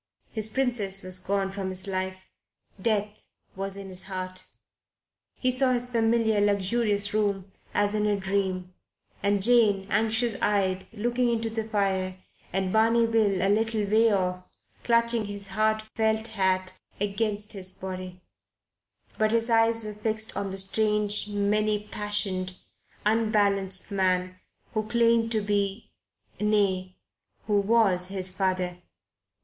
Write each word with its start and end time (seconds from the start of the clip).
His 0.31 0.49
Princess 0.49 1.03
was 1.03 1.19
gone 1.19 1.51
from 1.51 1.69
his 1.69 1.87
life. 1.87 2.17
Death 2.81 3.27
was 3.55 3.77
in 3.77 3.89
his 3.89 4.05
heart. 4.05 4.45
He 5.35 5.51
saw 5.51 5.73
his 5.73 5.87
familiar, 5.91 6.41
luxurious 6.41 7.13
room 7.13 7.51
as 7.71 7.93
in 7.93 8.07
a 8.07 8.15
dream, 8.17 8.73
and 9.21 9.43
Jane, 9.43 9.85
anxious 9.91 10.41
eyed, 10.41 10.87
looking 10.91 11.29
into 11.29 11.51
the 11.51 11.65
fire, 11.65 12.17
and 12.51 12.73
Barney 12.73 13.05
Bill 13.05 13.43
a 13.43 13.47
little 13.47 13.83
way 13.85 14.11
off, 14.11 14.43
clutching 14.83 15.25
his 15.25 15.49
hard 15.49 15.83
felt 15.95 16.29
hat 16.29 16.73
against 16.99 17.53
his 17.53 17.69
body; 17.69 18.21
but 19.19 19.31
his 19.31 19.51
eyes 19.51 19.83
were 19.83 19.93
fixed 19.93 20.35
on 20.35 20.49
the 20.49 20.57
strange, 20.57 21.27
many 21.27 21.77
passioned, 21.77 22.55
unbalanced 23.05 23.91
man 23.91 24.39
who 24.73 24.81
claimed 24.87 25.31
to 25.33 25.41
be 25.41 25.91
nay, 26.39 26.95
who 27.45 27.59
was 27.59 28.07
his 28.07 28.31
father. 28.31 28.79